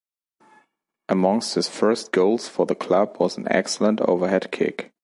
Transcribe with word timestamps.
Amongst 1.09 1.53
his 1.53 1.67
first 1.69 2.11
goals 2.11 2.47
for 2.47 2.65
the 2.65 2.73
club 2.73 3.17
was 3.19 3.37
an 3.37 3.47
excellent 3.51 4.01
overhead 4.01 4.51
kick. 4.51 4.91